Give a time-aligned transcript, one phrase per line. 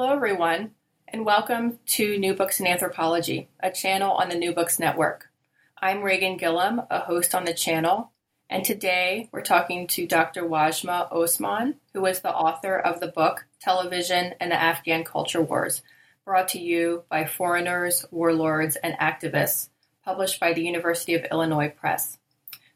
[0.00, 0.70] Hello, everyone,
[1.08, 5.28] and welcome to New Books in Anthropology, a channel on the New Books Network.
[5.76, 8.12] I'm Reighan Gillam, a host on the channel,
[8.48, 10.44] and today we're talking to Dr.
[10.44, 15.82] Wazhmah Osman, who is the author of the book Television and the Afghan Culture Wars,
[16.24, 19.68] brought to you by Foreigners, Warlords, and Activists,
[20.04, 22.18] published by the University of Illinois Press.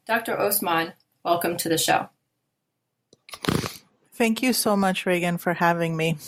[0.08, 0.36] Dr.
[0.36, 0.94] Osman,
[1.25, 2.08] welcome to the show.
[4.12, 6.19] Thank you so much, Reighan, for having me.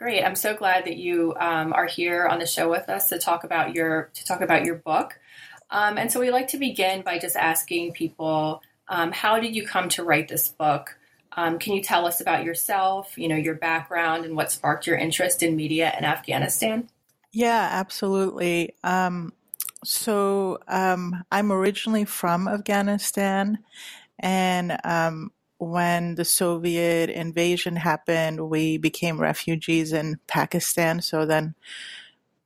[0.00, 0.24] Great.
[0.24, 3.44] I'm so glad that you um, are here on the show with us to talk
[3.44, 5.20] about your to talk about your book.
[5.68, 9.66] Um, and so we like to begin by just asking people, um, how did you
[9.66, 10.96] come to write this book?
[11.32, 14.96] Um, can you tell us about yourself, you know, your background, and what sparked your
[14.96, 16.88] interest in media in Afghanistan?
[17.30, 18.76] Yeah, absolutely.
[18.82, 19.34] Um,
[19.84, 23.58] so um, I'm originally from Afghanistan,
[24.18, 24.78] and
[25.60, 31.02] when the Soviet invasion happened, we became refugees in Pakistan.
[31.02, 31.54] So then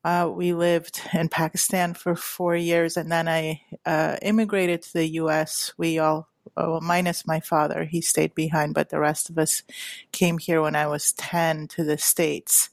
[0.02, 5.06] uh, we lived in Pakistan for four years, and then I uh, immigrated to the
[5.22, 5.72] U.S.
[5.78, 9.62] We all, well, minus my father, he stayed behind, but the rest of us
[10.10, 12.70] came here when I was 10 to the States,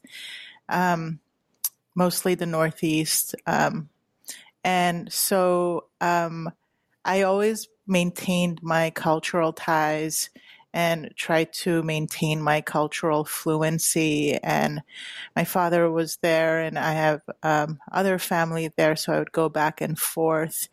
[0.67, 1.19] um,
[1.93, 3.35] mostly the Northeast.
[3.45, 3.89] Um,
[4.63, 6.51] and so um,
[7.05, 10.29] I always maintained my cultural ties
[10.73, 14.35] and tried to maintain my cultural fluency.
[14.35, 14.81] And
[15.35, 19.49] my father was there, and I have um, other family there, so I would go
[19.49, 20.69] back and forth.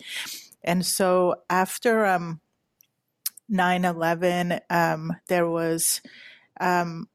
[0.62, 2.40] And so after um,
[3.48, 6.00] 9 11, um, there was
[6.60, 7.08] um,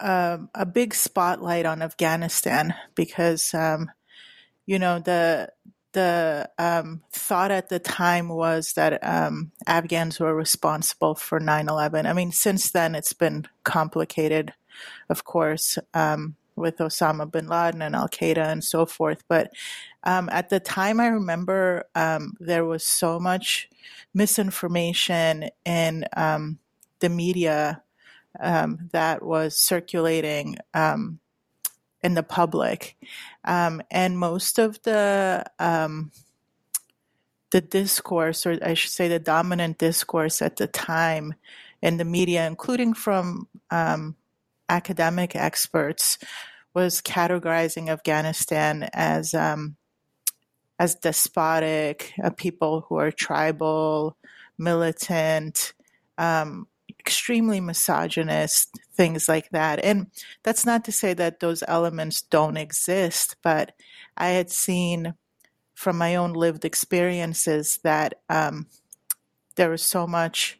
[0.00, 3.90] a, a, big spotlight on Afghanistan because, um,
[4.66, 5.50] you know, the
[5.96, 12.04] the um, thought at the time was that um, Afghans were responsible for 9 11.
[12.04, 14.52] I mean, since then it's been complicated,
[15.08, 19.24] of course, um, with Osama bin Laden and Al Qaeda and so forth.
[19.26, 19.54] But
[20.04, 23.70] um, at the time, I remember um, there was so much
[24.12, 26.58] misinformation in um,
[27.00, 27.82] the media
[28.38, 30.58] that was circulating
[32.02, 32.96] in the public.
[33.44, 36.12] Um, and most of the um,
[37.50, 41.34] the discourse, or I should say, the dominant discourse at the time
[41.80, 44.16] in the media, including from um,
[44.68, 46.18] academic experts,
[46.74, 49.76] was categorizing Afghanistan as um,
[50.78, 54.16] as despotic, uh, people who are tribal,
[54.58, 55.72] militant,
[56.18, 56.66] um,
[57.06, 59.78] extremely misogynist, things like that.
[59.84, 60.08] And
[60.42, 63.76] that's not to say that those elements don't exist, but
[64.16, 65.14] I had seen
[65.74, 68.66] from my own lived experiences that um,
[69.54, 70.58] there was so much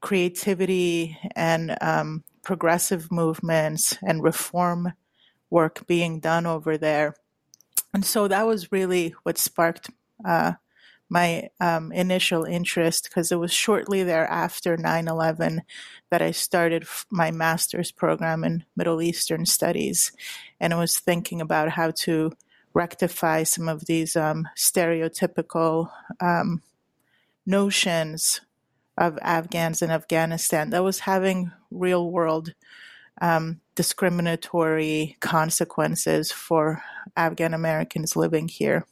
[0.00, 4.92] creativity and um, progressive movements and reform
[5.50, 7.16] work being done over there.
[7.92, 9.90] And so that was really what sparked
[10.24, 10.52] uh,
[11.12, 15.60] my um, initial interest because it was shortly thereafter 9 11
[16.08, 20.12] that I started my master's program in Middle Eastern Studies.
[20.58, 22.32] And I was thinking about how to
[22.72, 26.62] rectify some of these um, stereotypical um,
[27.44, 28.40] notions
[28.96, 32.54] of Afghans in Afghanistan that was having real world
[33.20, 36.82] um, discriminatory consequences for
[37.18, 38.86] Afghan Americans living here.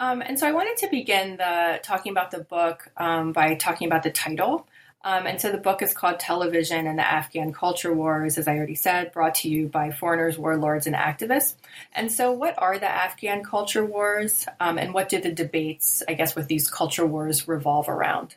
[0.00, 3.86] Um, and so I wanted to begin the talking about the book um, by talking
[3.86, 4.66] about the title.
[5.04, 8.56] Um, and so the book is called Television and the Afghan Culture Wars, as I
[8.56, 11.54] already said, brought to you by foreigners, warlords, and activists.
[11.92, 16.14] And so, what are the Afghan culture wars, um, and what do the debates, I
[16.14, 18.34] guess, with these culture wars revolve around?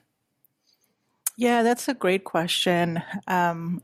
[1.36, 3.02] Yeah, that's a great question.
[3.28, 3.82] Um,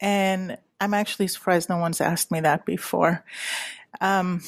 [0.00, 3.24] and I'm actually surprised no one's asked me that before.
[4.00, 4.42] Um,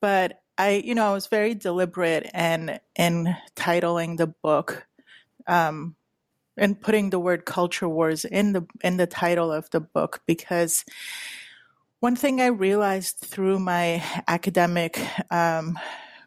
[0.00, 4.86] but I, you know, I was very deliberate and in titling the book,
[5.46, 5.96] um,
[6.56, 10.84] and putting the word culture wars in the in the title of the book because
[12.00, 14.98] one thing I realized through my academic
[15.30, 15.78] um,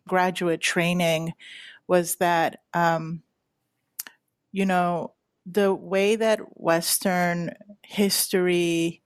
[0.08, 1.34] graduate training
[1.88, 3.24] was that um,
[4.52, 5.14] you know
[5.46, 9.02] the way that Western history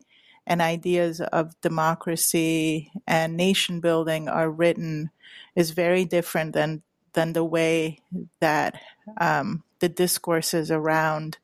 [0.45, 5.09] and ideas of democracy and nation building are written
[5.55, 6.83] is very different than
[7.13, 7.99] than the way
[8.39, 8.81] that
[9.19, 11.37] um, the discourses around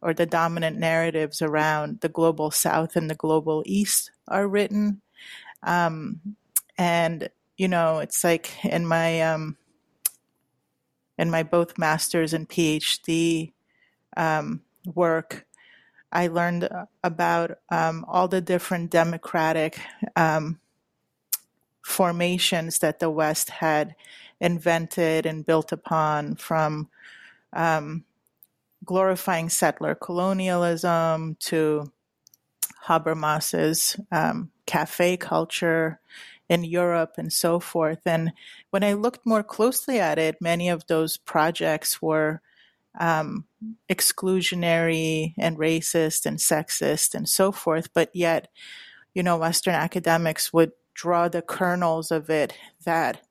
[0.00, 5.02] or the dominant narratives around the global south and the global east are written.
[5.62, 6.36] Um,
[6.78, 9.56] and you know it's like in my um,
[11.18, 13.52] in my both master's and phd
[14.16, 14.62] um,
[14.94, 15.46] work
[16.10, 16.68] I learned
[17.02, 19.80] about um, all the different democratic
[20.14, 20.60] um,
[21.82, 23.94] formations that the West had
[24.40, 26.88] invented and built upon from
[27.52, 28.04] um,
[28.84, 31.92] glorifying settler colonialism to
[32.86, 36.00] Habermas's um, cafe culture
[36.48, 38.00] in Europe and so forth.
[38.04, 38.32] And
[38.70, 42.42] when I looked more closely at it, many of those projects were
[42.98, 43.46] um,
[43.88, 47.88] exclusionary and racist and sexist and so forth.
[47.94, 48.48] But yet,
[49.14, 52.54] you know, Western academics would draw the kernels of it
[52.84, 53.22] that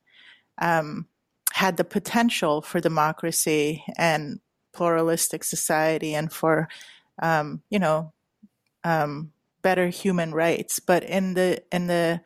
[0.60, 1.08] um,
[1.54, 4.40] had the potential for democracy and
[4.74, 6.68] pluralistic society and for,
[7.22, 8.14] um, you know,
[8.84, 9.32] um,
[9.62, 10.80] better human rights.
[10.80, 12.22] But in the in the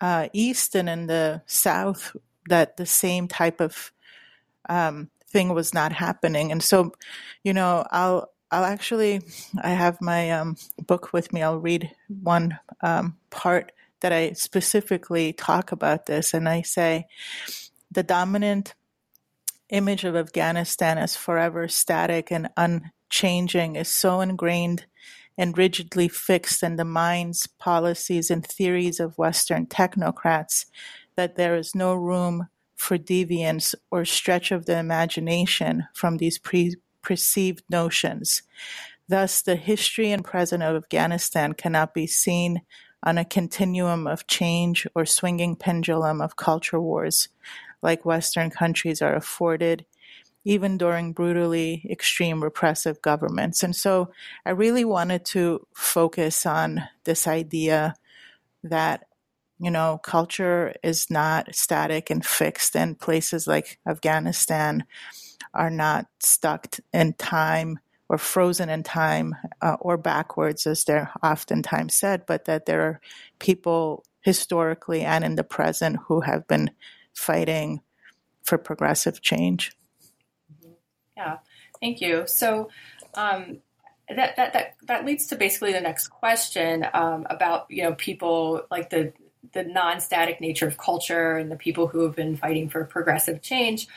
[0.00, 2.16] uh, East and in the South,
[2.48, 3.92] that the same type of
[4.68, 6.52] um, thing was not happening.
[6.52, 6.92] And so,
[7.42, 9.22] you know, I'll I'll actually
[9.62, 10.56] I have my um,
[10.86, 11.42] book with me.
[11.42, 11.90] I'll read
[12.22, 17.06] one um, part that I specifically talk about this, and I say
[17.90, 18.74] the dominant
[19.70, 24.84] image of Afghanistan as forever static and unchanging is so ingrained
[25.38, 30.66] and rigidly fixed in the minds, policies, and theories of Western technocrats
[31.16, 36.76] that there is no room for deviance or stretch of the imagination from these pre-
[37.00, 38.42] perceived notions.
[39.08, 42.62] Thus, the history and present of Afghanistan cannot be seen
[43.02, 47.28] on a continuum of change or swinging pendulum of culture wars,
[47.82, 49.84] like Western countries are afforded,
[50.44, 53.62] even during brutally extreme repressive governments.
[53.62, 54.10] And so
[54.46, 57.94] I really wanted to focus on this idea
[58.62, 59.04] that
[59.62, 64.84] you know, culture is not static and fixed, and places like Afghanistan
[65.54, 67.78] are not stuck in time
[68.12, 73.00] or frozen in time uh, or backwards, as they're oftentimes said, but that there are
[73.38, 76.70] people historically and in the present who have been
[77.14, 77.80] fighting
[78.42, 79.72] for progressive change.
[81.16, 81.38] Yeah,
[81.80, 82.24] thank you.
[82.26, 82.68] So,
[83.14, 83.60] um,
[84.14, 88.66] that, that that that leads to basically the next question um, about you know people
[88.70, 89.14] like the
[89.52, 93.88] the non-static nature of culture and the people who have been fighting for progressive change.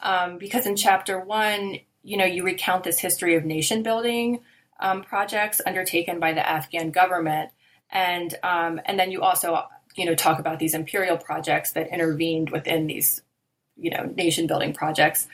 [0.00, 4.40] Um, because in chapter one, you know, you recount this history of nation building
[4.78, 7.50] um, projects undertaken by the Afghan government,
[7.90, 9.64] and um, and then you also
[9.96, 13.22] you know talk about these imperial projects that intervened within these
[13.76, 15.26] you know nation building projects.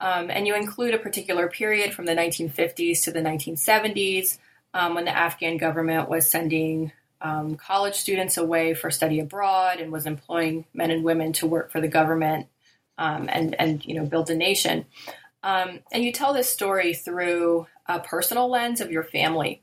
[0.00, 4.38] Um, and you include a particular period from the 1950s to the 1970s
[4.74, 9.90] um, when the Afghan government was sending um, college students away for study abroad and
[9.90, 12.48] was employing men and women to work for the government
[12.98, 14.84] um, and and you know build a nation.
[15.44, 19.62] Um, and you tell this story through a personal lens of your family.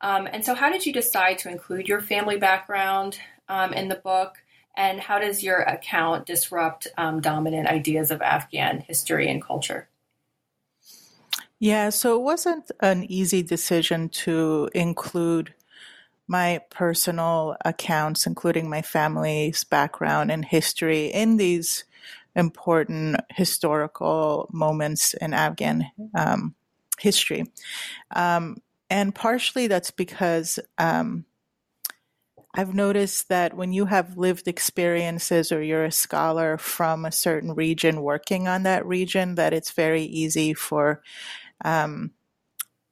[0.00, 3.18] Um, and so, how did you decide to include your family background
[3.48, 4.36] um, in the book?
[4.76, 9.88] And how does your account disrupt um, dominant ideas of Afghan history and culture?
[11.58, 15.52] Yeah, so it wasn't an easy decision to include
[16.28, 21.84] my personal accounts, including my family's background and history in these
[22.34, 26.54] important historical moments in Afghan um,
[26.98, 27.44] history.
[28.14, 28.56] Um,
[28.88, 31.24] and partially that's because um,
[32.54, 37.54] I've noticed that when you have lived experiences or you're a scholar from a certain
[37.54, 41.02] region working on that region, that it's very easy for
[41.64, 42.10] um,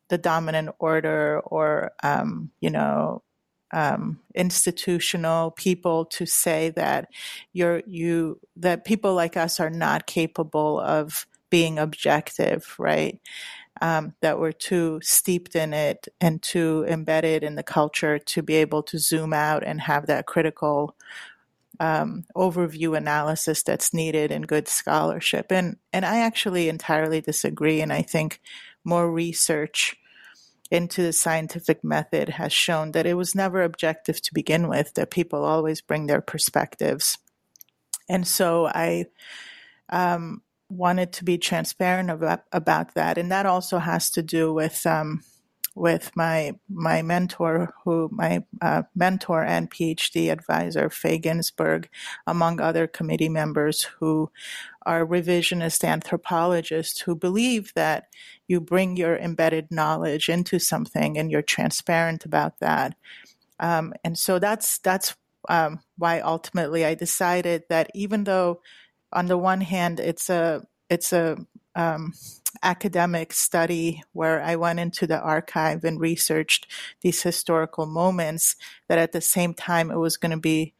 [0.09, 3.23] the dominant order or, um, you know,
[3.73, 7.09] um, institutional people to say that
[7.53, 13.21] you're you that people like us are not capable of being objective, right?
[13.81, 18.57] um, that were too steeped in it and too embedded in the culture to be
[18.57, 20.97] able to zoom out and have that critical
[21.79, 25.51] um, overview analysis that's needed in good scholarship.
[25.51, 27.81] And and I actually entirely disagree.
[27.81, 28.41] And I think
[28.85, 29.97] more research
[30.71, 34.95] into the scientific method has shown that it was never objective to begin with.
[34.95, 37.19] That people always bring their perspectives,
[38.09, 39.07] and so I.
[39.89, 44.87] Um, wanted to be transparent about, about that and that also has to do with
[44.87, 45.21] um,
[45.75, 51.89] with my my mentor, who my uh, mentor and PhD advisor Faye Ginsburg,
[52.27, 54.31] among other committee members who
[54.87, 58.05] are revisionist anthropologists who believe that
[58.49, 62.97] you bring your embedded knowledge into something and you're transparent about that.
[63.59, 65.15] Um, and so that's that's
[65.49, 68.61] um, why ultimately I decided that even though
[69.13, 71.37] on the one hand it's a it's a
[71.75, 72.13] um,
[72.63, 76.67] academic study where I went into the archive and researched
[77.01, 78.57] these historical moments,
[78.89, 80.75] that at the same time it was going to be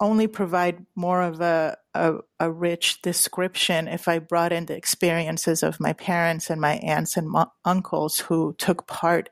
[0.00, 5.62] only provide more of a, a, a, rich description if I brought in the experiences
[5.62, 9.30] of my parents and my aunts and mo- uncles who took part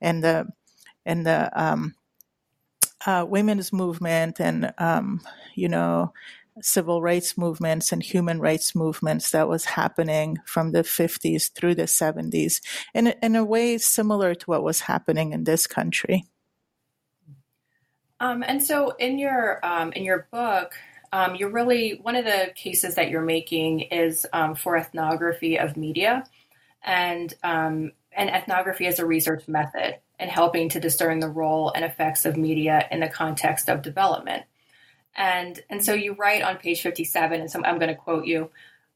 [0.00, 0.46] in the
[1.04, 1.94] in the um,
[3.06, 5.20] uh, women's movement and um,
[5.54, 6.12] you know
[6.60, 11.82] civil rights movements and human rights movements that was happening from the 50s through the
[11.82, 12.60] 70s
[12.94, 16.24] in, in a way similar to what was happening in this country.
[18.20, 20.74] Um, and so in your um, in your book,
[21.14, 25.76] um, you're really one of the cases that you're making is um, for ethnography of
[25.76, 26.24] media,
[26.82, 31.84] and um, and ethnography as a research method in helping to discern the role and
[31.84, 34.42] effects of media in the context of development.
[35.14, 38.50] And, and so you write on page 57, and so I'm going to quote you.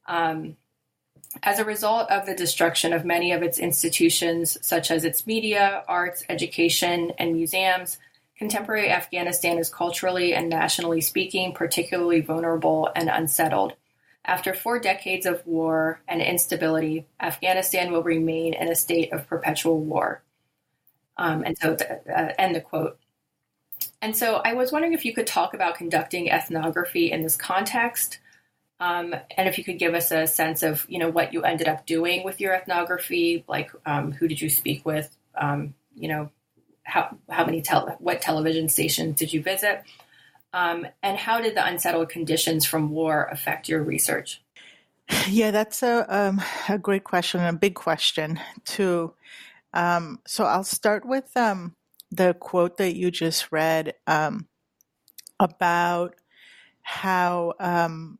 [0.05, 0.57] Um,
[1.43, 5.83] as a result of the destruction of many of its institutions, such as its media,
[5.87, 7.97] arts, education, and museums,
[8.39, 13.73] contemporary Afghanistan is culturally and nationally speaking particularly vulnerable and unsettled.
[14.23, 19.79] After four decades of war and instability, Afghanistan will remain in a state of perpetual
[19.81, 20.23] war.
[21.17, 22.97] Um, and so, uh, end the quote.
[24.01, 28.19] And so I was wondering if you could talk about conducting ethnography in this context.
[28.79, 31.67] Um, and if you could give us a sense of, you know, what you ended
[31.67, 36.29] up doing with your ethnography, like um, who did you speak with, um, you know,
[36.89, 39.83] how how many tel- what television stations did you visit,
[40.53, 44.41] um, and how did the unsettled conditions from war affect your research?
[45.27, 49.13] Yeah, that's a um, a great question, a big question too.
[49.73, 51.33] Um, so I'll start with
[52.11, 54.47] the quote that you just read um,
[55.39, 56.15] about
[56.81, 58.17] how um,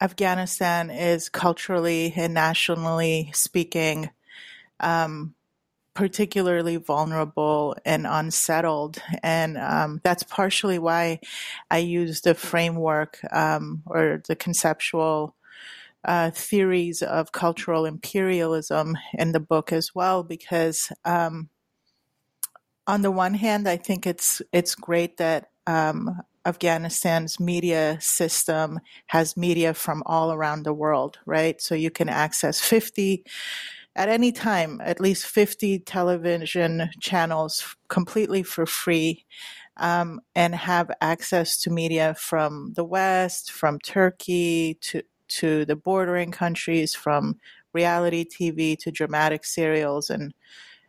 [0.00, 4.10] Afghanistan is culturally and nationally speaking
[4.80, 5.34] um,
[5.94, 9.00] particularly vulnerable and unsettled.
[9.22, 11.20] And um, that's partially why
[11.70, 15.34] I use the framework um, or the conceptual.
[16.06, 21.48] Uh, theories of cultural imperialism in the book as well, because um,
[22.86, 29.36] on the one hand, I think it's it's great that um, Afghanistan's media system has
[29.36, 31.60] media from all around the world, right?
[31.60, 33.24] So you can access 50
[33.96, 39.24] at any time, at least 50 television channels completely for free.
[39.76, 46.30] Um, and have access to media from the West, from Turkey to to the bordering
[46.30, 47.40] countries, from
[47.72, 50.32] reality TV to dramatic serials and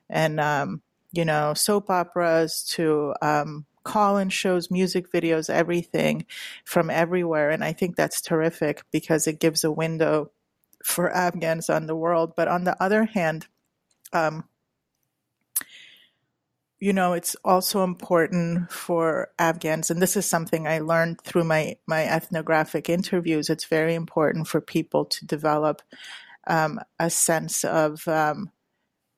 [0.08, 0.84] and um,
[1.16, 6.26] you know, soap operas to um, call-in shows, music videos, everything
[6.66, 7.52] from everywhere.
[7.52, 10.32] And I think that's terrific because it gives a window
[10.86, 12.34] for Afghans on the world.
[12.36, 13.48] But on the other hand,
[14.14, 14.44] um,
[16.80, 21.78] you know, it's also important for Afghans, and this is something I learned through my,
[21.88, 23.50] my ethnographic interviews.
[23.50, 25.82] It's very important for people to develop
[26.46, 28.52] um, a sense of um,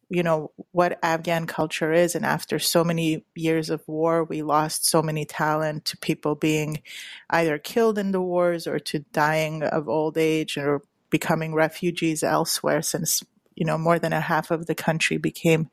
[0.09, 4.87] you know what Afghan culture is, and after so many years of war, we lost
[4.87, 6.81] so many talent to people being
[7.29, 12.81] either killed in the wars or to dying of old age or becoming refugees elsewhere.
[12.81, 13.23] Since
[13.55, 15.69] you know more than a half of the country became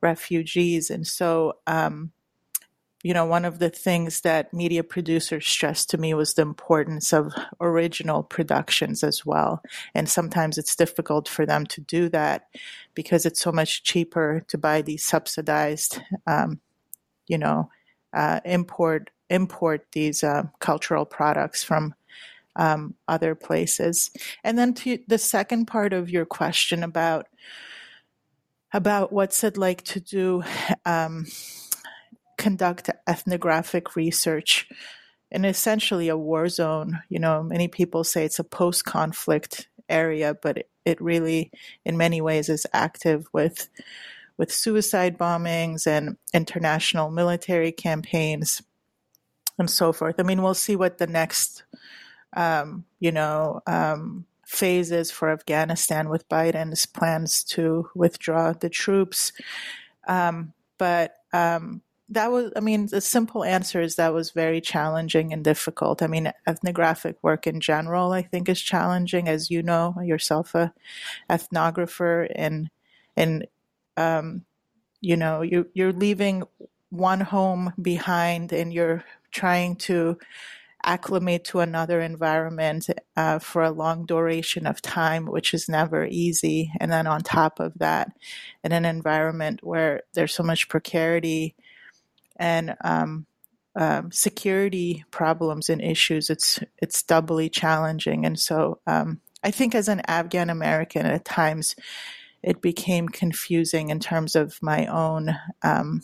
[0.00, 2.12] refugees, and so um,
[3.04, 7.12] you know, one of the things that media producers stressed to me was the importance
[7.12, 9.62] of original productions as well.
[9.94, 12.46] And sometimes it's difficult for them to do that
[12.94, 16.60] because it's so much cheaper to buy these subsidized, um,
[17.28, 17.68] you know,
[18.14, 21.94] uh, import import these uh, cultural products from
[22.56, 24.10] um, other places.
[24.42, 27.26] And then to the second part of your question about
[28.72, 30.42] about what's it like to do
[30.84, 31.26] um,
[32.36, 34.68] conduct ethnographic research
[35.30, 37.00] in essentially a war zone.
[37.08, 41.52] You know, many people say it's a post-conflict area, but it, it really,
[41.84, 43.68] in many ways, is active with
[44.36, 48.62] with suicide bombings and international military campaigns
[49.58, 50.16] and so forth.
[50.18, 51.62] I mean, we'll see what the next,
[52.34, 59.32] um, you know, um, phase is for Afghanistan with Biden's plans to withdraw the troops.
[60.06, 65.32] Um, but um, that was, I mean, the simple answer is that was very challenging
[65.32, 66.02] and difficult.
[66.02, 70.72] I mean, ethnographic work in general, I think, is challenging, as you know yourself, a
[71.30, 72.70] ethnographer, and
[73.16, 73.46] and
[73.96, 74.44] um,
[75.00, 76.44] you know, you you're leaving
[76.90, 80.18] one home behind, and you're trying to
[80.84, 82.86] acclimate to another environment
[83.16, 86.70] uh, for a long duration of time, which is never easy.
[86.78, 88.12] And then on top of that,
[88.62, 91.54] in an environment where there's so much precarity
[92.36, 93.26] and um,
[93.76, 98.24] um, security problems and issues, it's it's doubly challenging.
[98.24, 101.74] And so, um, I think as an Afghan American, at times
[102.42, 106.02] it became confusing in terms of my own um,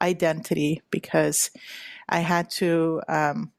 [0.00, 1.50] identity because
[2.08, 3.52] I had to um,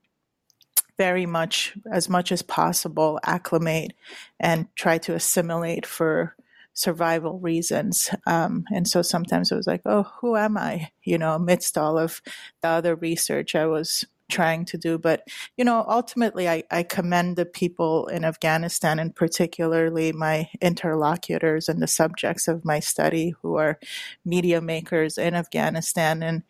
[0.97, 3.93] very much, as much as possible, acclimate
[4.39, 6.35] and try to assimilate for
[6.73, 8.09] survival reasons.
[8.25, 10.91] Um, and so sometimes it was like, oh, who am I?
[11.03, 12.21] You know, amidst all of
[12.61, 14.97] the other research I was trying to do.
[14.97, 15.23] But,
[15.55, 21.81] you know, ultimately, I, I commend the people in Afghanistan and particularly my interlocutors and
[21.81, 23.79] the subjects of my study who are
[24.25, 26.43] media makers in Afghanistan and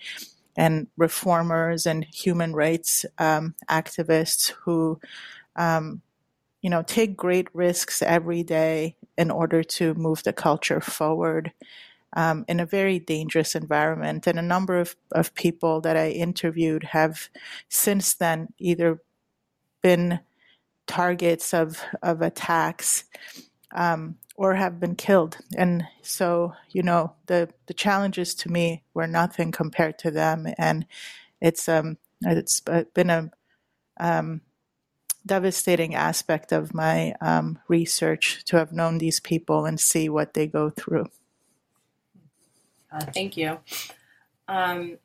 [0.58, 5.00] and reformers and human rights um, activists who,
[5.56, 6.02] um,
[6.62, 11.54] you know, take great risks every day in order to move the culture forward
[12.14, 14.26] um, in a very dangerous environment.
[14.26, 17.29] And a number of, of people that I interviewed have
[17.70, 19.00] since then either
[19.84, 20.20] been
[20.88, 23.03] targets of, of attacks
[23.75, 25.38] um, or have been killed.
[25.58, 30.48] And so, you know, the, the challenges to me were nothing compared to them.
[30.58, 30.86] And
[31.42, 32.62] it's, um, it's
[32.94, 33.32] been a,
[34.00, 34.42] um,
[35.26, 40.48] devastating aspect of my um, research to have known these people and see what they
[40.48, 41.10] go through.
[42.92, 43.60] Uh, thank you.
[44.48, 44.98] Um,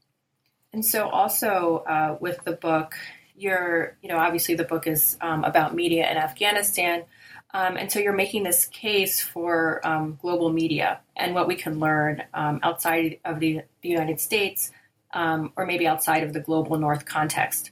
[0.72, 2.94] and so, also uh, with the book,
[3.36, 7.04] you're, you know, obviously the book is um, about media in Afghanistan.
[7.54, 11.78] Um, and so you're making this case for um, global media and what we can
[11.78, 14.70] learn um, outside of the, the United States
[15.12, 17.70] um, or maybe outside of the global North context.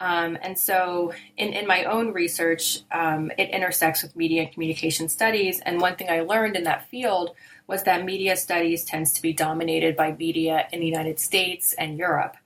[0.00, 5.08] Um, and so in, in my own research, um, it intersects with media and communication
[5.08, 5.60] studies.
[5.60, 7.34] And one thing I learned in that field
[7.66, 11.96] was that media studies tends to be dominated by media in the United States and
[11.98, 12.36] Europe.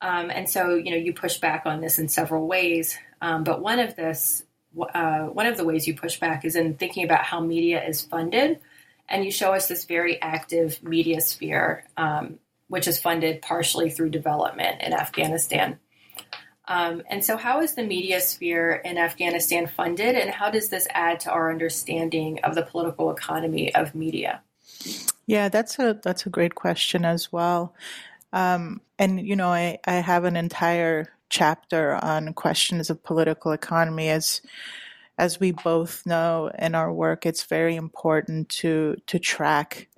[0.00, 2.98] and so, you know, you push back on this in several ways.
[3.20, 4.44] but one of this
[4.94, 8.02] uh, one of the ways you push back is in thinking about how media is
[8.02, 8.60] funded,
[9.08, 14.10] and you show us this very active media sphere, um, which is funded partially through
[14.10, 15.78] development in Afghanistan.
[16.66, 20.86] Um, and so, how is the media sphere in Afghanistan funded, and how does this
[20.90, 24.42] add to our understanding of the political economy of media?
[25.26, 27.74] Yeah, that's a that's a great question as well.
[28.32, 34.10] Um, and you know, I, I have an entire chapter on questions of political economy.
[34.10, 34.42] As
[35.18, 39.88] as we both know in our work it's very important to to track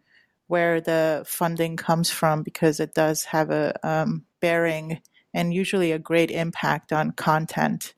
[0.46, 5.00] where the funding comes from because it does have a um, bearing
[5.32, 7.94] and usually a great impact on content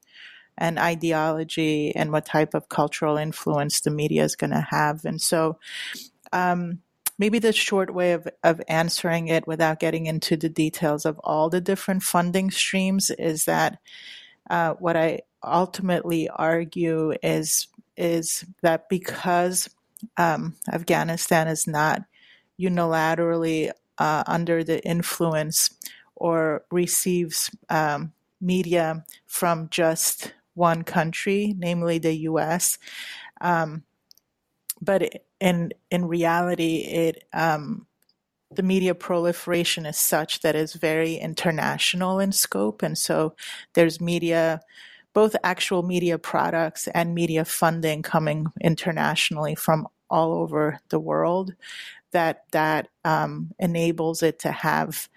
[0.56, 5.04] and ideology and what type of cultural influence the media is going to have.
[5.04, 5.58] And so
[6.32, 6.80] um,
[7.18, 11.48] maybe the short way of, of answering it without getting into the details of all
[11.48, 13.78] the different funding streams is that
[14.50, 19.70] uh, what I ultimately argue is is that because
[20.18, 22.02] um, Afghanistan is not
[22.60, 25.70] unilaterally uh, under the influence
[26.14, 32.78] or receives um, media from just one country, namely the U.S.
[33.40, 33.84] Um,
[34.80, 37.86] but in in reality, it um,
[38.50, 43.34] the media proliferation is such that it's very international in scope, and so
[43.74, 44.60] there's media,
[45.12, 51.54] both actual media products and media funding coming internationally from all over the world.
[52.12, 55.08] That that um, enables it to have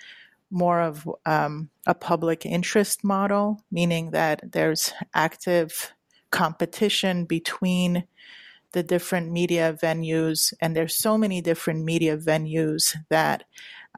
[0.52, 5.94] more of um, a public interest model, meaning that there's active
[6.32, 8.06] competition between
[8.72, 13.44] the different media venues, and there's so many different media venues that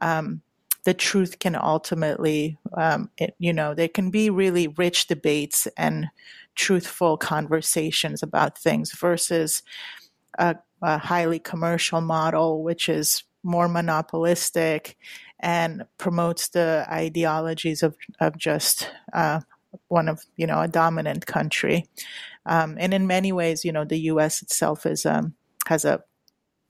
[0.00, 0.42] um,
[0.84, 6.08] the truth can ultimately, um, it, you know, there can be really rich debates and
[6.54, 9.62] truthful conversations about things versus
[10.38, 14.96] a, a highly commercial model, which is more monopolistic
[15.40, 19.40] and promotes the ideologies of, of just uh,
[19.88, 21.86] one of you know a dominant country
[22.46, 25.34] um, and in many ways you know the us itself is um,
[25.66, 26.02] has a,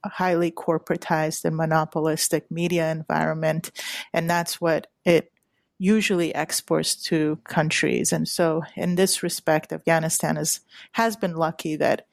[0.05, 3.71] highly corporatized and monopolistic media environment
[4.13, 5.31] and that's what it
[5.79, 10.59] usually exports to countries and so in this respect afghanistan is,
[10.91, 12.05] has been lucky that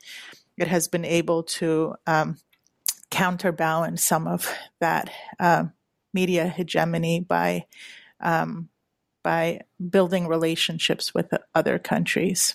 [0.56, 2.36] it has been able to um,
[3.10, 5.64] counterbalance some of that uh,
[6.14, 7.66] media hegemony by
[8.20, 8.68] um,
[9.22, 12.54] by building relationships with other countries.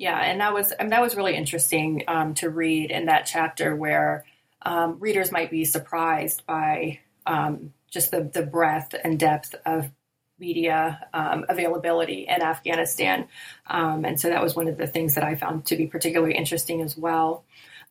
[0.00, 4.24] Yeah, and that was that was really interesting um, to read in that chapter where
[4.62, 9.90] um, readers might be surprised by um, just the the breadth and depth of
[10.38, 13.28] media um, availability in Afghanistan.
[13.66, 16.34] Um, and so that was one of the things that I found to be particularly
[16.34, 17.44] interesting as well.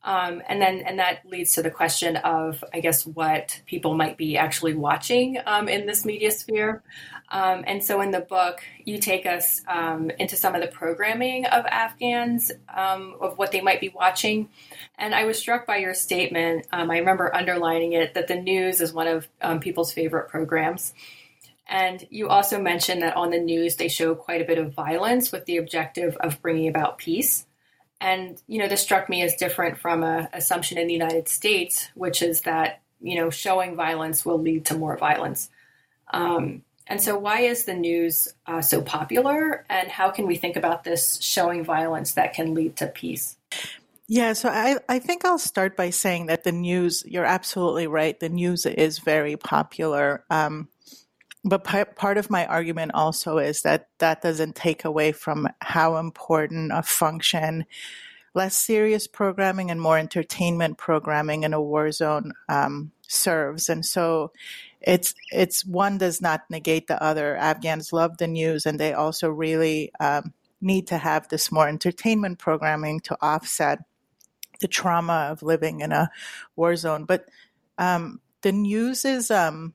[0.03, 4.17] Um, and then, and that leads to the question of, I guess, what people might
[4.17, 6.81] be actually watching um, in this media sphere.
[7.31, 11.45] Um, and so, in the book, you take us um, into some of the programming
[11.45, 14.49] of Afghans, um, of what they might be watching.
[14.97, 16.65] And I was struck by your statement.
[16.71, 19.27] Um, I remember underlining it that the news is one of
[19.61, 20.93] people's favorite programs.
[21.69, 25.31] And you also mentioned that on the news they show quite a bit of violence
[25.31, 27.45] with the objective of bringing about peace.
[28.01, 31.89] And, you know, this struck me as different from an assumption in the United States,
[31.93, 35.51] which is that, you know, showing violence will lead to more violence.
[36.11, 39.63] Um, and so, why is the news uh, so popular?
[39.69, 43.37] And how can we think about this showing violence that can lead to peace?
[44.07, 48.19] Yeah, so I, I think I'll start by saying that the news, you're absolutely right.
[48.19, 50.25] The news is very popular.
[50.31, 50.67] Um,
[51.45, 56.71] but part of my argument also is that that doesn't take away from how important
[56.73, 57.65] a function
[58.33, 63.69] less serious programming and more entertainment programming in a war zone um, serves.
[63.69, 64.31] And so
[64.81, 67.35] it's it's one does not negate the other.
[67.35, 72.39] Afghans love the news, and they also really um, need to have this more entertainment
[72.39, 73.79] programming to offset
[74.61, 76.09] the trauma of living in a
[76.55, 77.05] war zone.
[77.05, 77.27] But
[77.77, 79.73] um, the news is um,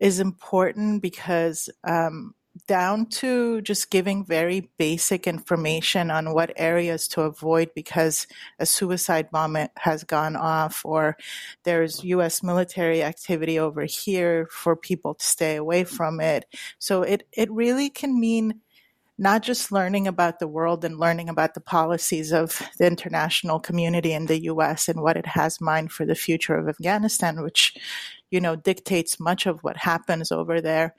[0.00, 2.34] is important because um,
[2.66, 8.26] down to just giving very basic information on what areas to avoid because
[8.58, 11.16] a suicide bomb has gone off or
[11.64, 16.44] there's US military activity over here for people to stay away from it.
[16.78, 18.60] So it, it really can mean
[19.18, 24.12] not just learning about the world and learning about the policies of the international community
[24.12, 27.74] in the US and what it has in mind for the future of Afghanistan, which
[28.32, 30.94] you know, dictates much of what happens over there,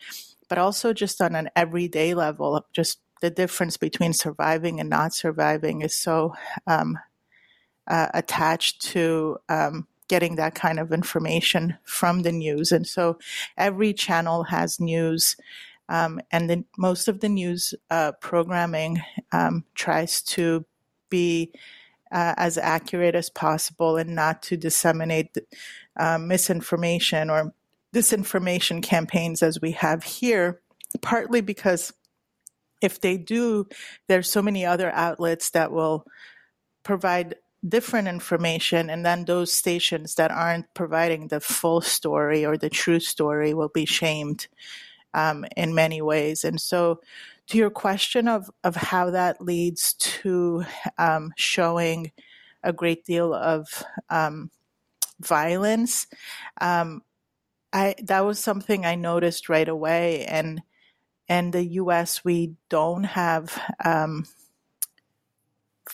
[0.54, 5.82] but also just on an everyday level, just the difference between surviving and not surviving
[5.82, 6.36] is so
[6.68, 7.00] um,
[7.88, 12.72] uh, attached to um, getting that kind of information from the news.
[12.72, 13.18] And so
[13.58, 15.38] every channel has news.
[15.90, 20.66] Um, and most of the news uh, programming um, tries to
[21.10, 21.52] be
[22.12, 25.36] uh, as accurate as possible and not to disseminate
[25.98, 27.56] uh, misinformation or
[27.94, 30.62] disinformation campaigns as we have here,
[31.02, 31.94] partly because
[32.82, 33.68] if they do,
[34.08, 36.06] there's so many other outlets that will
[36.84, 37.36] provide
[37.68, 43.00] different information and then those stations that aren't providing the full story or the true
[43.00, 44.48] story will be shamed
[45.14, 47.00] um, in many ways and so
[47.48, 50.66] to your question of, of how that leads to
[50.98, 52.12] um, showing
[52.64, 54.50] a great deal of um,
[55.20, 56.08] violence.
[56.62, 57.02] Um,
[57.74, 60.62] I that was something I noticed right away, and
[61.28, 62.24] in the U.S.
[62.24, 64.26] we don't have um,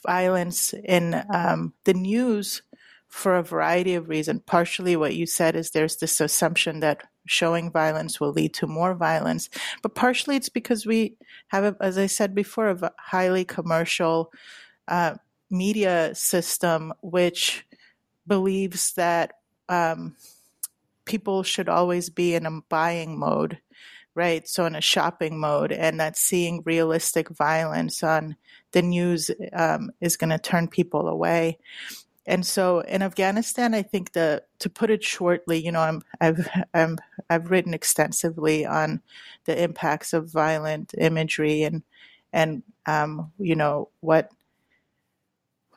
[0.05, 2.61] violence in um, the news
[3.07, 4.41] for a variety of reasons.
[4.45, 8.93] Partially, what you said is there's this assumption that showing violence will lead to more
[8.93, 9.49] violence,
[9.81, 11.15] but partially it's because we
[11.47, 14.31] have, a, as I said before, a highly commercial
[14.87, 15.15] uh,
[15.49, 17.65] media system which
[18.27, 19.33] believes that
[19.69, 20.15] um,
[21.09, 23.57] people should always be in a buying mode,
[24.13, 24.47] right?
[24.47, 28.35] So in a shopping mode, and that seeing realistic violence on
[28.71, 31.57] the news um, is going to turn people away.
[32.27, 36.47] And so in Afghanistan, I think the to put it shortly, you know, I'm, I've
[36.75, 39.01] I'm, I've written extensively on
[39.45, 41.81] the impacts of violent imagery and
[42.31, 44.29] and um, you know what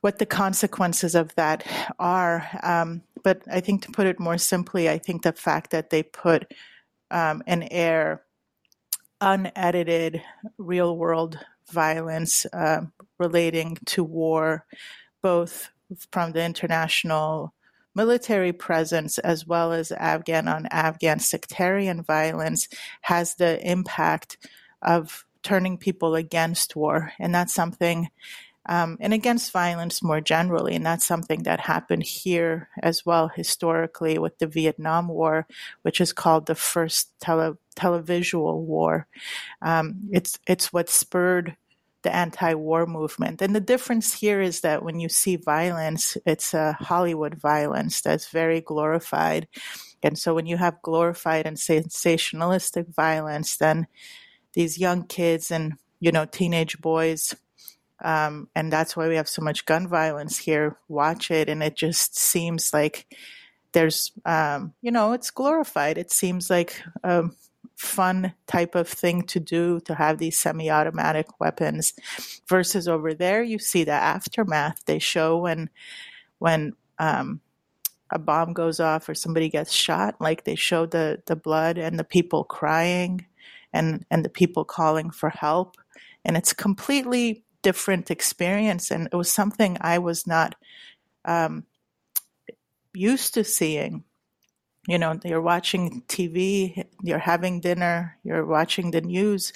[0.02, 1.64] what the consequences of that
[1.98, 2.46] are.
[2.62, 6.02] Um, but I think to put it more simply, I think the fact that they
[6.02, 6.52] put
[7.10, 8.22] um, and air
[9.20, 10.20] unedited
[10.58, 11.38] real world
[11.70, 12.82] violence uh,
[13.18, 14.66] relating to war,
[15.22, 15.70] both
[16.10, 17.54] from the international
[17.94, 22.68] military presence as well as Afghan on Afghan sectarian violence,
[23.02, 24.36] has the impact
[24.80, 27.12] of turning people against war.
[27.20, 28.08] And that's something
[28.66, 30.75] um, and against violence more generally.
[30.75, 35.46] And that's something that happened here as well historically with the Vietnam War,
[35.83, 39.07] which is called the first tele- televisual war.
[39.61, 41.57] Um, it's it's what spurred
[42.03, 43.40] the anti-war movement.
[43.40, 48.29] And the difference here is that when you see violence, it's a Hollywood violence that's
[48.29, 49.46] very glorified.
[50.03, 53.87] And so when you have glorified and sensationalistic violence, then
[54.55, 57.35] these young kids and you know teenage boys
[58.02, 60.76] um, and that's why we have so much gun violence here.
[60.88, 63.06] Watch it, and it just seems like
[63.72, 65.98] there's, um, you know, it's glorified.
[65.98, 67.24] It seems like a
[67.76, 71.94] fun type of thing to do to have these semi-automatic weapons.
[72.48, 74.84] Versus over there, you see the aftermath.
[74.84, 75.70] They show when
[76.38, 77.40] when um,
[78.10, 80.16] a bomb goes off or somebody gets shot.
[80.20, 83.26] Like they show the the blood and the people crying,
[83.72, 85.76] and and the people calling for help,
[86.24, 90.55] and it's completely different experience, and it was something I was not
[91.25, 91.64] um,
[92.94, 94.05] used to seeing.
[94.88, 99.53] You know, you're watching TV, you're having dinner, you're watching the news,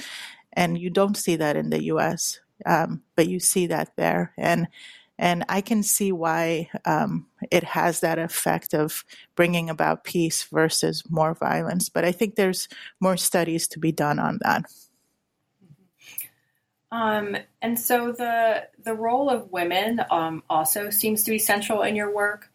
[0.52, 4.68] and you don't see that in the U.S., um, but you see that there, and
[5.18, 11.02] and I can see why um, it has that effect of bringing about peace versus
[11.08, 11.88] more violence.
[11.88, 12.68] But I think there's
[13.00, 14.64] more studies to be done on that.
[16.92, 21.96] Um, and so the the role of women um, also seems to be central in
[21.96, 22.50] your work.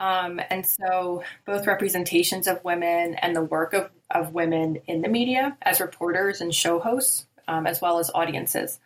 [0.00, 5.08] Um, and so both representations of women and the work of, of women in the
[5.08, 8.78] media as reporters and show hosts, um, as well as audiences.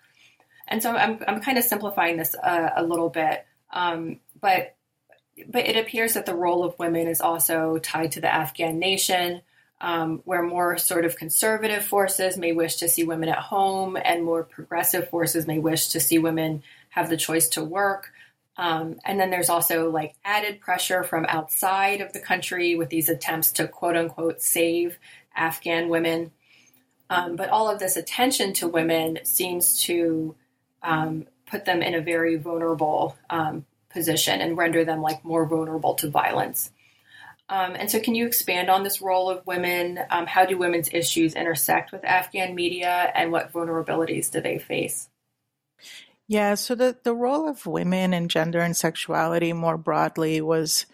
[0.68, 4.76] And so I'm, I'm kind of simplifying this uh, a little bit, um, but
[5.48, 9.42] but it appears that the role of women is also tied to the Afghan nation,
[9.82, 14.24] um, where more sort of conservative forces may wish to see women at home, and
[14.24, 18.12] more progressive forces may wish to see women have the choice to work.
[18.56, 23.08] Um, and then there's also like added pressure from outside of the country with these
[23.08, 24.98] attempts to quote unquote save
[25.34, 26.30] Afghan women.
[27.10, 30.36] Um, but all of this attention to women seems to
[30.82, 35.94] um, put them in a very vulnerable um, position and render them like more vulnerable
[35.94, 36.70] to violence.
[37.52, 40.00] Um, and so, can you expand on this role of women?
[40.08, 45.10] Um, how do women's issues intersect with Afghan media, and what vulnerabilities do they face?
[46.28, 50.86] Yeah, so the, the role of women and gender and sexuality more broadly was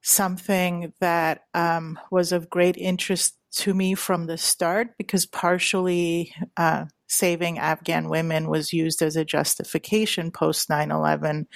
[0.00, 6.86] something that um, was of great interest to me from the start because partially uh,
[7.06, 11.48] saving Afghan women was used as a justification post 9 11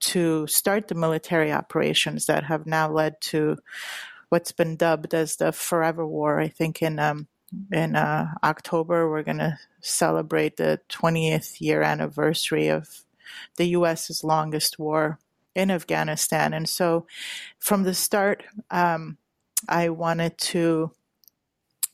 [0.00, 3.56] to start the military operations that have now led to
[4.28, 6.40] what's been dubbed as the Forever War.
[6.40, 7.28] I think in um,
[7.72, 13.04] in uh, October we're going to celebrate the 20th year anniversary of
[13.56, 15.18] the U.S.'s longest war
[15.54, 17.06] in Afghanistan, and so
[17.58, 19.18] from the start, um,
[19.68, 20.92] I wanted to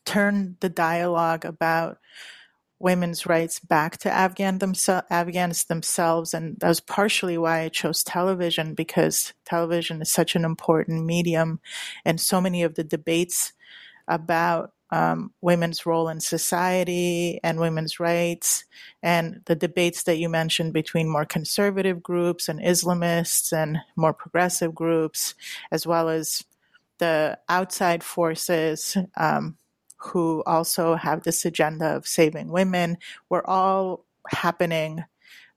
[0.04, 1.98] turn the dialogue about
[2.84, 6.34] women's rights back to Afghan themse- Afghans themselves.
[6.34, 11.60] And that was partially why I chose television because television is such an important medium.
[12.04, 13.54] And so many of the debates
[14.06, 18.64] about um, women's role in society and women's rights,
[19.02, 24.72] and the debates that you mentioned between more conservative groups and Islamists and more progressive
[24.74, 25.34] groups,
[25.72, 26.44] as well as
[26.98, 29.56] the outside forces um,
[30.04, 35.04] who also have this agenda of saving women were all happening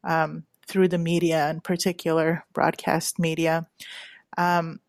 [0.04, 3.68] um, through the media, in particular broadcast media.
[4.38, 4.80] Um,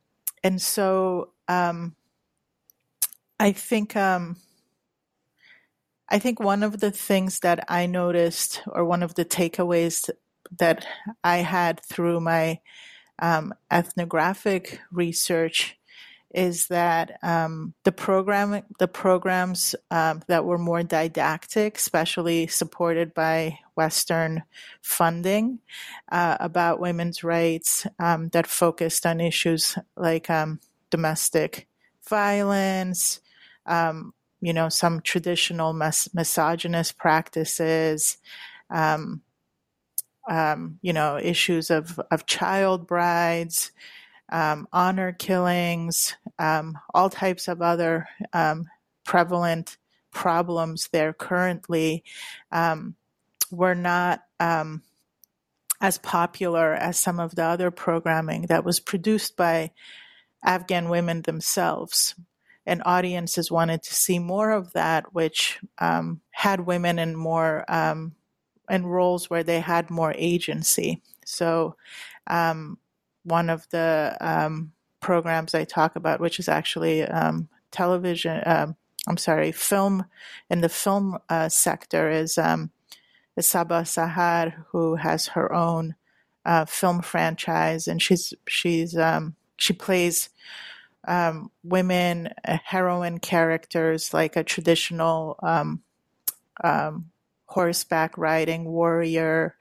[0.43, 1.95] and so um,
[3.41, 4.37] I think um,
[6.09, 10.09] I think one of the things that I noticed, or one of the takeaways
[10.59, 10.87] that
[11.23, 12.61] I had through my
[13.19, 15.78] um, ethnographic research,
[16.33, 23.59] is that um, the program, the programs um, that were more didactic, especially supported by
[23.77, 24.43] Western
[24.83, 25.61] funding
[26.13, 30.61] uh, about women's rights, um, that focused on issues like um,
[30.91, 31.67] domestic
[32.09, 33.21] violence,
[33.67, 38.19] um, you know, some traditional mis- misogynist practices,
[40.83, 43.73] you know, issues of, of child brides,
[44.31, 48.67] um, honor killings, um, all types of other um,
[49.05, 49.77] prevalent
[50.13, 52.05] problems there currently
[52.53, 52.95] um,
[53.51, 54.23] were not
[55.81, 59.71] as popular as some of the other programming that was produced by
[60.45, 62.15] Afghan women themselves
[62.69, 68.15] and audiences wanted to see more of that, which um, had women in more um,
[68.69, 71.03] in roles where they had more agency.
[71.25, 71.77] So,
[72.27, 72.79] um,
[73.29, 79.17] one of the um, programs I talk about, which is actually um, television, um, I'm
[79.17, 80.05] sorry, film
[80.51, 82.71] in the film uh, sector, is um,
[83.39, 85.95] Saba Sahar, who has her own
[86.45, 88.97] uh, film franchise, and she's she's
[89.57, 90.31] she plays
[91.07, 95.83] um, women uh, heroine characters like a traditional um,
[96.63, 97.11] um,
[97.47, 99.57] horseback riding warrior,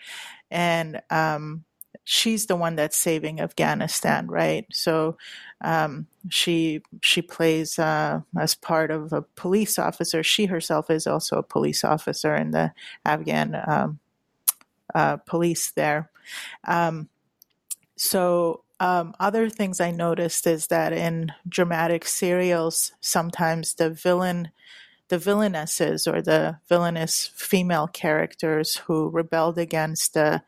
[0.50, 1.64] and um,
[2.10, 4.66] she's the one that's saving Afghanistan, right?
[4.72, 5.18] So
[5.60, 10.24] um, she she plays uh, as part of a police officer.
[10.24, 12.72] She herself is also a police officer in the
[13.04, 14.00] Afghan um,
[14.96, 16.10] uh, police there.
[17.98, 24.52] so um, other things I noticed is that in dramatic serials, sometimes the villain,
[25.10, 30.44] the villainesses or the villainous female characters who rebelled against the,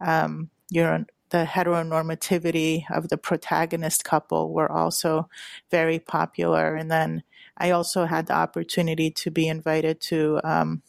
[0.00, 5.28] um, you know, the heteronormativity of the protagonist couple were also
[5.70, 6.76] very popular.
[6.76, 7.22] And then
[7.56, 10.82] I also had the opportunity to be invited to um,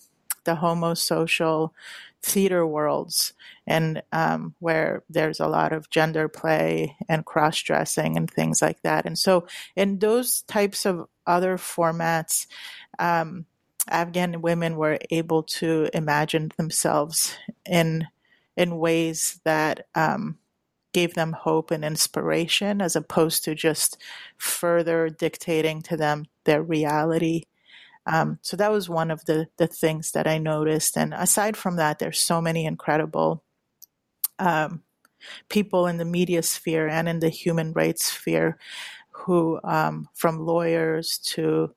[0.43, 1.71] the homosocial
[2.21, 3.33] theater worlds
[3.67, 8.81] and um, where there's a lot of gender play and cross dressing and things like
[8.81, 9.05] that.
[9.05, 12.47] And so, in those types of other formats,
[12.99, 13.45] um,
[13.87, 17.35] Afghan women were able to imagine themselves
[17.67, 18.07] in
[18.57, 20.37] in ways that um,
[20.93, 23.97] gave them hope and inspiration, as opposed to just
[24.37, 27.43] further dictating to them their reality
[28.05, 30.97] um, so that was one of the the things that I noticed.
[30.97, 33.43] And aside from that, there's so many incredible
[34.37, 34.83] um,
[35.49, 38.57] people in the media sphere and in the human rights sphere
[39.09, 41.73] who, um, from lawyers to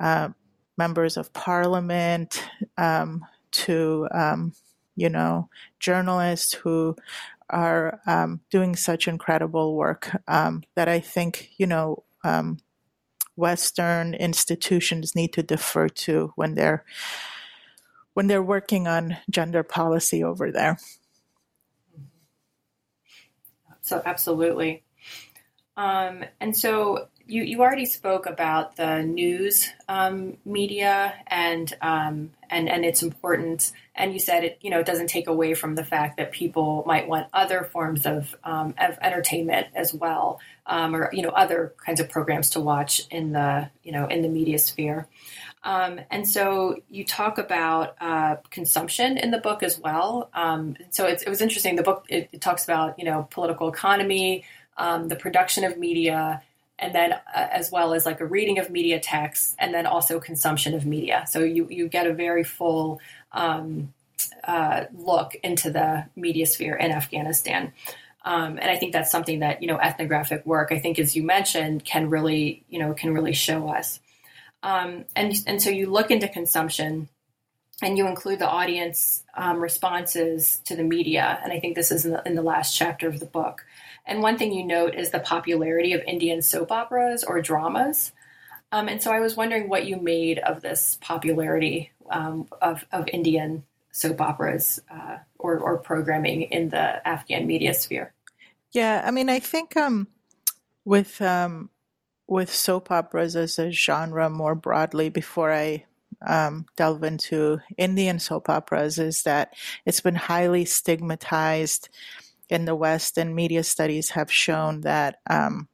[0.00, 0.28] uh,
[0.76, 2.44] members of parliament
[2.76, 4.52] um, to um,
[4.96, 5.48] you know
[5.80, 6.96] journalists who
[7.50, 12.58] are um, doing such incredible work that I think you know um,
[13.36, 16.84] Western institutions need to defer to when they're
[18.14, 20.78] when they're working on gender policy over there.
[23.80, 24.84] So absolutely.
[25.76, 32.68] Um, and so you, you already spoke about the news um, media and um, and
[32.68, 35.84] and its importance, and you said it you know it doesn't take away from the
[35.84, 41.10] fact that people might want other forms of, um, of entertainment as well, um, or
[41.12, 44.58] you know other kinds of programs to watch in the you know in the media
[44.58, 45.06] sphere.
[45.62, 50.28] Um, and so you talk about uh, consumption in the book as well.
[50.34, 51.76] Um, so it was interesting.
[51.76, 54.44] The book it, it, talks about you know political economy,
[54.76, 56.42] the production of media
[56.78, 60.18] and then uh, as well as like a reading of media texts and then also
[60.18, 61.24] consumption of media.
[61.28, 63.00] So you you get a very full
[63.32, 63.92] um,
[64.42, 67.72] uh, look into the media sphere in afghanistan.
[68.26, 71.22] Um, and i think that's something that you know ethnographic work i think as you
[71.22, 74.00] mentioned can really you know can really show us.
[74.62, 77.08] Um, and and so you look into consumption
[77.82, 81.38] and you include the audience um, responses to the media.
[81.42, 83.64] And i think this is in the, in the last chapter of the book
[84.06, 88.12] and one thing you note is the popularity of Indian soap operas or dramas.
[88.72, 93.08] Um, and so I was wondering what you made of this popularity um, of, of
[93.08, 98.12] Indian soap operas uh, or, or programming in the Afghan media sphere.
[98.72, 100.08] Yeah, I mean, I think um,
[100.84, 101.70] with um,
[102.26, 105.84] with soap operas as a genre more broadly, before I
[106.26, 109.54] um, delve into Indian soap operas, is that
[109.86, 111.88] it's been highly stigmatized
[112.48, 115.68] in the West, and media studies have shown that um,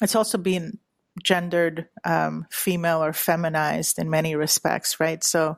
[0.00, 0.78] it's also been
[1.22, 5.22] gendered um, female or feminized in many respects, right?
[5.24, 5.56] So,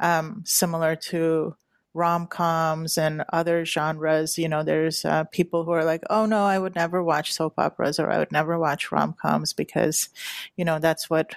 [0.00, 1.54] um, similar to
[1.96, 6.44] rom coms and other genres, you know, there's uh, people who are like, oh no,
[6.44, 10.10] I would never watch soap operas or I would never watch rom coms because,
[10.56, 11.34] you know, that's what,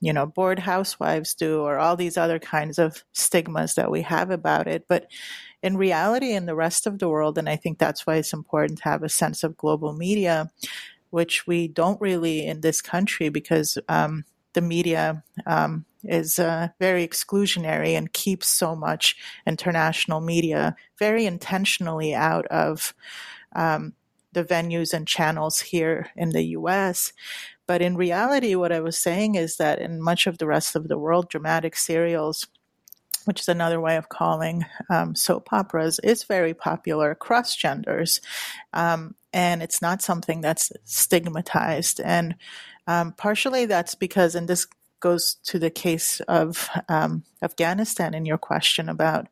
[0.00, 4.30] you know, bored housewives do or all these other kinds of stigmas that we have
[4.30, 4.86] about it.
[4.88, 5.06] But
[5.62, 8.78] in reality, in the rest of the world, and I think that's why it's important
[8.78, 10.50] to have a sense of global media,
[11.10, 17.06] which we don't really in this country because um, the media um, is uh, very
[17.06, 22.94] exclusionary and keeps so much international media very intentionally out of
[23.54, 23.92] um,
[24.32, 27.12] the venues and channels here in the US.
[27.66, 30.88] But in reality, what I was saying is that in much of the rest of
[30.88, 32.46] the world, dramatic serials
[33.30, 38.20] which is another way of calling um, soap operas, is very popular across genders.
[38.72, 42.00] Um, and it's not something that's stigmatized.
[42.00, 42.34] And
[42.88, 44.66] um, partially that's because, and this
[44.98, 49.28] goes to the case of um, Afghanistan in your question about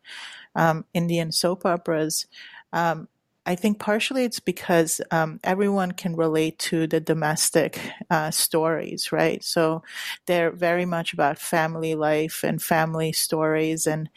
[0.55, 2.27] um, Indian soap operas.
[2.73, 3.09] Um,
[3.49, 7.81] I think partially it's because um, everyone can relate to the domestic
[8.11, 9.43] uh, stories, right?
[9.43, 9.83] So
[10.27, 14.11] they're very much about family life and family stories and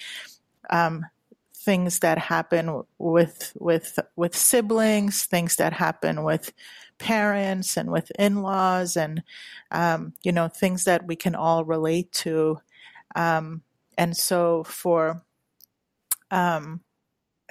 [0.70, 1.06] um,
[1.56, 6.52] things that happen with with with siblings, things that happen with
[6.98, 9.24] parents and with in-laws, and
[9.72, 12.60] um, you know things that we can all relate to.
[13.16, 13.62] Um,
[13.98, 15.24] and so for
[16.32, 16.82] um,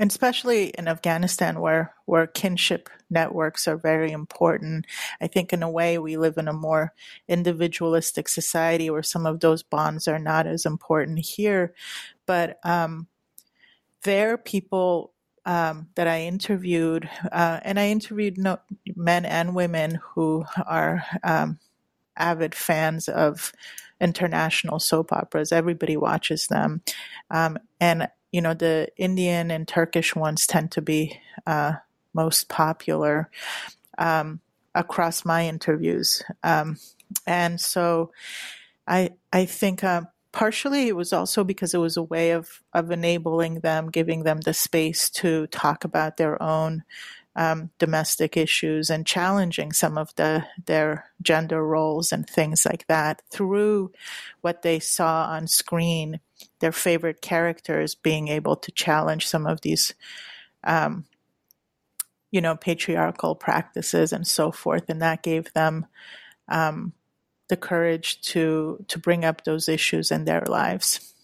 [0.01, 4.87] and especially in Afghanistan, where where kinship networks are very important.
[5.21, 6.95] I think, in a way, we live in a more
[7.29, 11.75] individualistic society where some of those bonds are not as important here.
[12.25, 13.09] But um,
[14.03, 15.13] there, people
[15.45, 18.59] um, that I interviewed, uh, and I interviewed no,
[18.97, 21.59] men and women who are um,
[22.17, 23.53] avid fans of
[24.01, 25.53] international soap operas.
[25.53, 26.81] Everybody watches them,
[27.31, 31.75] um, and you know, the Indian and Turkish ones tend to be uh,
[32.15, 33.31] most popular
[33.99, 34.41] um,
[34.75, 36.23] across my interviews.
[36.43, 36.79] Um,
[37.27, 38.13] and so
[38.87, 40.03] I, I think uh,
[40.33, 44.41] partially it was also because it was a way of, of enabling them, giving them
[44.41, 46.85] the space to talk about their own
[47.37, 53.23] um, domestic issues and challenging some of the their gender roles and things like that
[53.31, 53.93] through
[54.41, 56.21] what they saw on screen
[56.61, 59.95] their favorite characters being able to challenge some of these
[60.65, 61.05] um,
[62.31, 65.87] you know patriarchal practices and so forth and that gave them
[66.49, 66.93] um,
[67.49, 71.15] the courage to to bring up those issues in their lives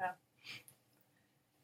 [0.00, 0.12] yeah.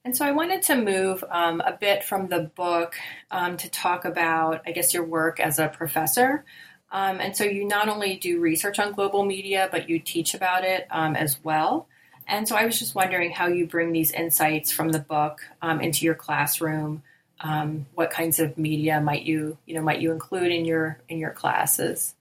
[0.05, 2.95] and so I wanted to move um, a bit from the book
[3.31, 6.45] um, to talk about, I guess, your work as a professor.
[6.93, 10.65] Um, and so you not only do research on global media, but you teach about
[10.65, 11.87] it um, as well.
[12.31, 15.81] And so I was just wondering how you bring these insights from the book um,
[15.81, 17.03] into your classroom.
[17.41, 21.19] Um, what kinds of media might you, you know, might you include in your in
[21.19, 22.15] your classes?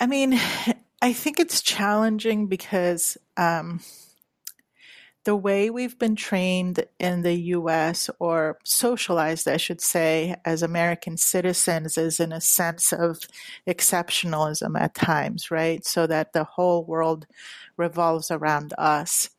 [0.00, 0.40] I mean,
[1.02, 3.80] I think it's challenging because um,
[5.24, 11.16] the way we've been trained in the US or socialized, I should say, as American
[11.16, 13.20] citizens is in a sense of
[13.66, 15.84] exceptionalism at times, right?
[15.84, 17.26] So that the whole world
[17.76, 19.30] revolves around us.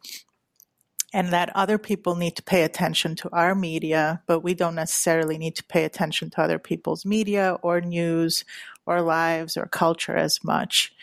[1.14, 5.38] And that other people need to pay attention to our media, but we don't necessarily
[5.38, 8.44] need to pay attention to other people's media or news
[8.86, 10.94] or lives or culture as much.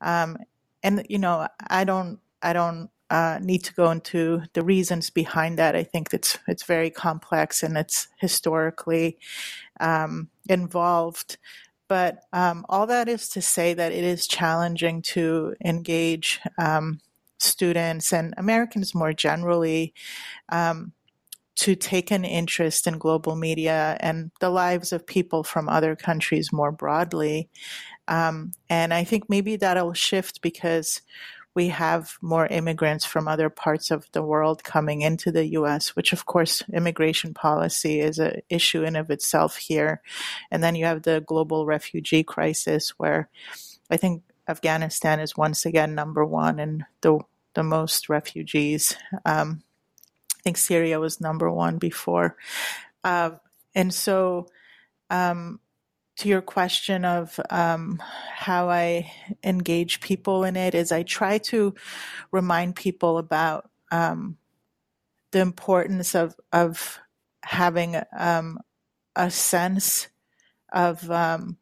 [0.00, 0.38] Um,
[0.82, 5.58] and you know, I don't, I don't uh, need to go into the reasons behind
[5.58, 5.74] that.
[5.74, 9.18] I think it's it's very complex and it's historically
[9.80, 11.36] um, involved.
[11.88, 17.00] But um, all that is to say that it is challenging to engage um,
[17.38, 19.92] students and Americans more generally
[20.50, 20.92] um,
[21.56, 26.52] to take an interest in global media and the lives of people from other countries
[26.52, 27.48] more broadly.
[28.06, 31.02] Um, and I think maybe that'll shift because
[31.54, 36.12] we have more immigrants from other parts of the world coming into the U.S., which
[36.12, 40.00] of course immigration policy is an issue in of itself here.
[40.50, 43.28] And then you have the global refugee crisis where
[43.90, 47.18] I think Afghanistan is once again number one in the,
[47.54, 48.96] the most refugees.
[49.24, 49.62] Um,
[50.38, 52.36] I think Syria was number one before.
[53.02, 53.32] Uh,
[53.74, 54.46] and so,
[55.10, 55.60] um,
[56.20, 58.00] to your question of um,
[58.34, 59.10] how I
[59.42, 61.74] engage people in it is I try to
[62.30, 64.36] remind people about um,
[65.32, 66.98] the importance of of
[67.42, 68.58] having um,
[69.16, 70.08] a sense
[70.70, 71.56] of um,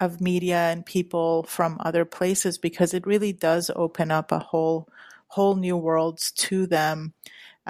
[0.00, 4.88] of media and people from other places because it really does open up a whole
[5.28, 7.12] whole new worlds to them.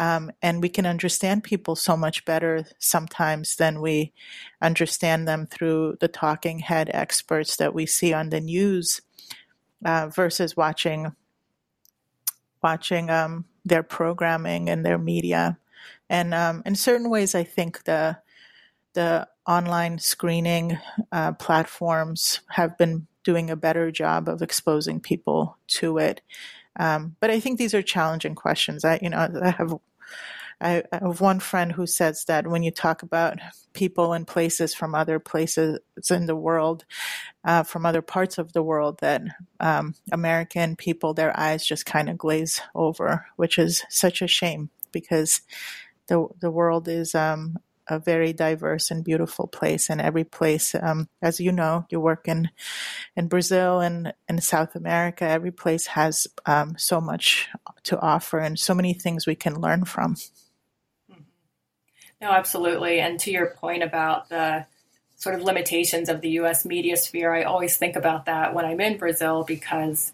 [0.00, 4.14] Um, and we can understand people so much better sometimes than we
[4.62, 9.02] understand them through the talking head experts that we see on the news
[9.84, 11.14] uh, versus watching
[12.62, 15.58] watching um, their programming and their media.
[16.08, 18.16] And um, in certain ways, I think the
[18.94, 20.78] the online screening
[21.12, 26.22] uh, platforms have been doing a better job of exposing people to it.
[26.78, 28.82] Um, but I think these are challenging questions.
[28.82, 29.74] I, you know, I have
[30.60, 33.38] I have one friend who says that when you talk about
[33.72, 35.80] people and places from other places
[36.10, 36.84] in the world,
[37.44, 39.22] uh, from other parts of the world, that
[39.58, 44.68] um, American people, their eyes just kind of glaze over, which is such a shame
[44.92, 45.40] because
[46.08, 47.56] the the world is um,
[47.90, 49.90] a very diverse and beautiful place.
[49.90, 52.50] And every place, um, as you know, you work in
[53.16, 55.24] in Brazil and in South America.
[55.24, 57.48] Every place has um, so much
[57.84, 60.16] to offer and so many things we can learn from.
[62.20, 63.00] No, absolutely.
[63.00, 64.66] And to your point about the
[65.16, 66.64] sort of limitations of the U.S.
[66.64, 70.12] media sphere, I always think about that when I'm in Brazil because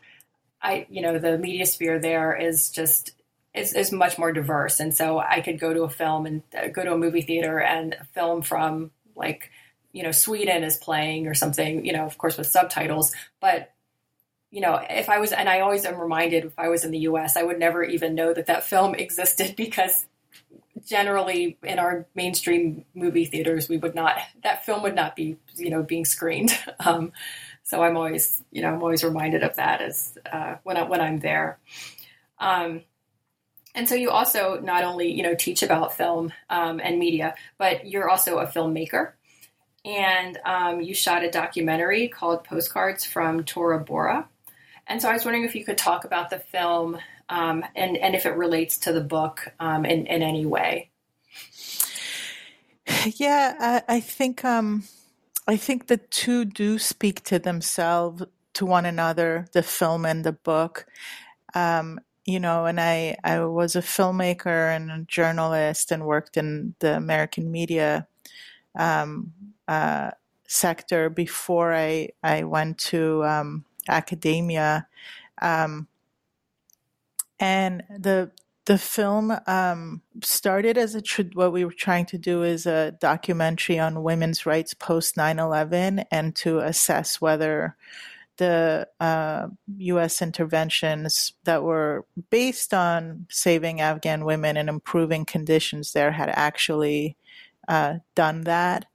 [0.63, 3.13] I, you know, the media sphere there is just
[3.57, 4.81] is, is much more diverse.
[4.81, 7.61] And so I could go to a film and uh, go to a movie theater
[7.61, 9.51] and a film from like,
[9.93, 13.13] you know, Sweden is playing or something, you know, of course with subtitles.
[13.41, 13.73] But,
[14.51, 16.99] you know, if I was, and I always am reminded if I was in the
[17.01, 20.07] US, I would never even know that that film existed because
[20.87, 25.71] generally in our mainstream movie theaters, we would not, that film would not be, you
[25.71, 26.57] know, being screened.
[26.79, 27.13] Um,
[27.63, 31.01] so I'm always, you know, I'm always reminded of that as uh, when I, when
[31.01, 31.59] I'm there.
[32.39, 32.83] Um,
[33.77, 37.87] and so you also not only you know teach about film um, and media, but
[37.87, 39.13] you're also a filmmaker,
[39.85, 44.29] and um, you shot a documentary called Postcards from Tora Bora.
[44.89, 46.99] And so I was wondering if you could talk about the film
[47.29, 50.91] um, and and if it relates to the book um, in in any way.
[53.17, 54.85] Yeah, I, I think um,
[55.47, 58.25] I think the two do speak to themselves
[58.55, 60.87] to one another, the film and the book.
[61.55, 66.75] Um, you know, and I, I was a filmmaker and a journalist and worked in
[66.81, 68.09] the American media
[68.75, 69.33] um,
[69.69, 70.11] uh,
[70.49, 74.89] sector before I, I went to um, academia.
[75.41, 75.87] Um,
[77.39, 78.31] and the
[78.65, 81.03] the film um, started as a
[81.35, 86.35] what we were trying to do is a documentary on women's rights post 9-11 and
[86.35, 87.77] to assess whether
[88.37, 90.23] the uh, U.S.
[90.23, 97.17] interventions that were based on saving Afghan women and improving conditions there had actually
[97.69, 98.87] uh, done that.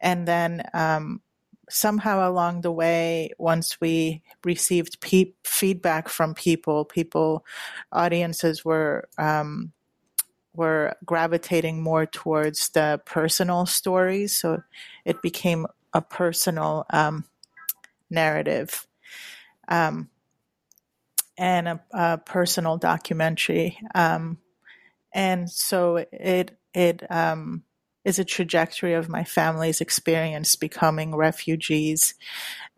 [0.00, 1.20] And then um,
[1.68, 7.44] somehow along the way, once we received pe- feedback from people, people,
[7.92, 9.72] audiences were um,
[10.54, 14.36] were gravitating more towards the personal stories.
[14.36, 14.62] So
[15.04, 17.24] it became a personal um,
[18.10, 18.86] narrative
[19.68, 20.08] um,
[21.36, 23.78] and a, a, personal documentary.
[23.94, 24.38] Um,
[25.12, 27.62] and so it it um,
[28.04, 32.14] is a trajectory of my family's experience becoming refugees,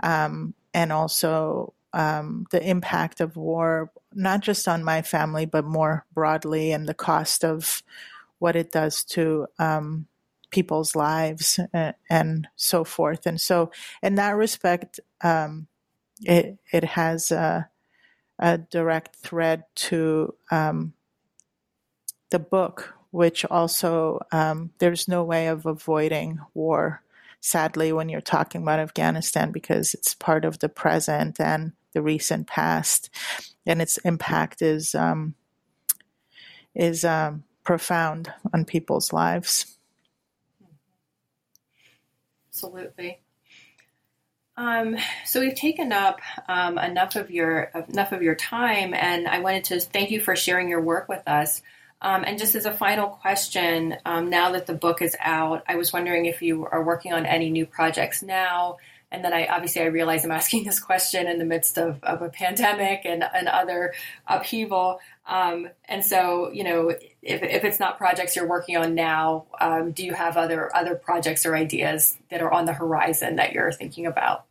[0.03, 6.07] um, and also um, the impact of war, not just on my family, but more
[6.13, 7.83] broadly, and the cost of
[8.39, 10.07] what it does to um,
[10.51, 13.27] people's lives and, and, so forth.
[13.27, 13.71] And so,
[14.03, 15.67] in that respect, um,
[16.23, 17.69] it it has a,
[18.39, 20.93] a direct thread to um,
[22.31, 27.03] the book, which also um, there's no way of avoiding war.
[27.41, 32.47] Sadly, when you're talking about Afghanistan, because it's part of the present and the recent
[32.47, 33.09] past,
[33.67, 35.35] and its impact is um,
[36.75, 39.79] is um, profound on people's lives.
[42.51, 43.21] Absolutely.
[44.57, 49.39] Um, so we've taken up um, enough of your enough of your time, and I
[49.39, 51.63] wanted to thank you for sharing your work with us.
[52.03, 55.77] Um, and just as a final question, um, now that the book is out, I
[55.77, 58.79] was wondering if you are working on any new projects now.
[59.13, 62.23] And then I obviously I realize I'm asking this question in the midst of, of
[62.23, 63.93] a pandemic and, and other
[64.27, 65.01] upheaval.
[65.27, 69.93] Um, and so, you know, if, if it's not projects you're working on now, um,
[69.93, 73.73] do you have other other projects or ideas that are on the horizon that you're
[73.73, 74.45] thinking about?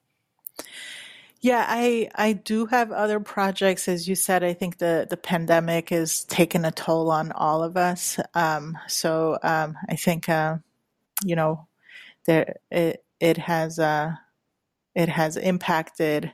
[1.41, 3.88] Yeah, I I do have other projects.
[3.88, 7.78] As you said, I think the the pandemic has taken a toll on all of
[7.78, 8.20] us.
[8.34, 10.57] Um, so um, I think uh,
[11.24, 11.68] you know
[12.26, 14.16] there it it has uh,
[15.00, 16.34] it has impacted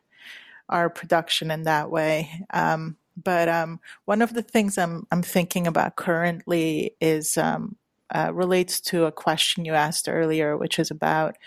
[0.70, 2.42] our production in that way.
[2.52, 7.76] Um, but um, one of the things I'm I'm thinking about currently is um,
[8.14, 11.38] uh, relates to a question you asked earlier, which is about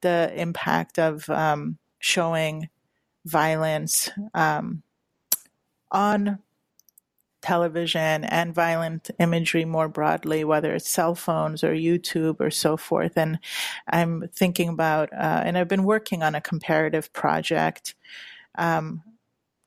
[0.00, 2.68] the impact of um, showing
[3.24, 4.82] violence um,
[5.90, 6.38] on
[7.42, 13.16] television and violent imagery more broadly, whether it's cell phones or YouTube or so forth.
[13.16, 13.38] And
[13.88, 17.94] I'm thinking about, uh, and I've been working on a comparative project,
[18.56, 19.02] um,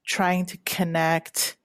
[0.05, 1.57] trying to connect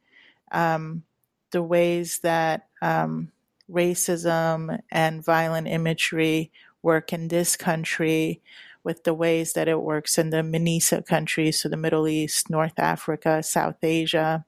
[0.53, 1.03] um,
[1.51, 3.33] the ways that um,
[3.71, 6.51] racism and violent imagery
[6.83, 8.41] work in this country
[8.85, 12.79] with the ways that it works in the MENASA countries, so the Middle East, North
[12.79, 14.47] Africa, South Asia,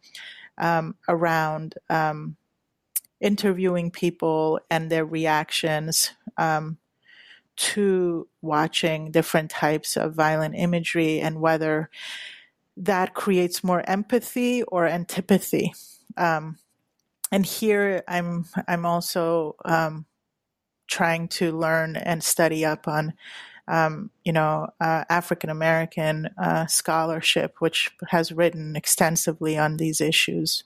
[0.60, 2.36] um, around um,
[3.20, 6.78] interviewing people and their reactions um,
[7.56, 11.90] to watching different types of violent imagery and whether
[12.76, 15.74] that creates more empathy or antipathy.
[16.16, 16.58] Um,
[17.32, 20.06] and here I'm I'm also um,
[20.88, 23.14] trying to learn and study up on
[23.70, 30.64] um, you know, uh, African American uh, scholarship, which has written extensively on these issues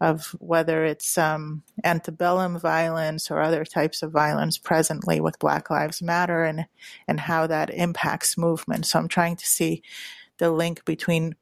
[0.00, 6.02] of whether it's um, antebellum violence or other types of violence presently with Black Lives
[6.02, 6.66] Matter and
[7.06, 8.84] and how that impacts movement.
[8.84, 9.82] So I'm trying to see
[10.38, 11.36] the link between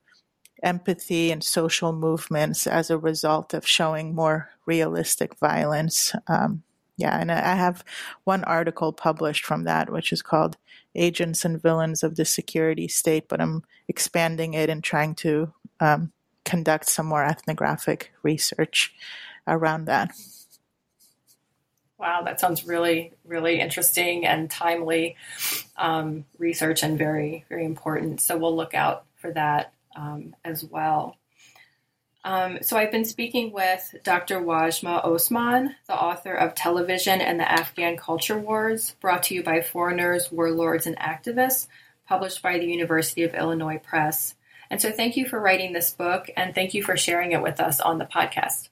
[0.62, 6.12] empathy and social movements as a result of showing more realistic violence.
[6.26, 6.64] Um,
[6.98, 7.84] yeah, and I have
[8.24, 10.56] one article published from that, which is called
[10.94, 16.12] Agents and Villains of the Security State, but I'm expanding it and trying to um,
[16.44, 18.94] conduct some more ethnographic research
[19.46, 20.10] around that.
[21.98, 25.16] Wow, that sounds really, really interesting and timely
[25.76, 28.20] um, research and very, very important.
[28.20, 31.16] So we'll look out for that um, as well.
[32.28, 34.38] Um, so I've been speaking with Dr.
[34.38, 39.62] Wazhmah Osman, the author of Television and the Afghan Culture Wars, brought to you by
[39.62, 41.68] Foreigners, Warlords, and Activists,
[42.06, 44.34] published by the University of Illinois Press.
[44.68, 47.60] And so thank you for writing this book and thank you for sharing it with
[47.60, 48.68] us on the podcast.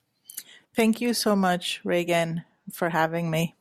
[0.74, 3.54] Thank you so much, Reighan, for having me.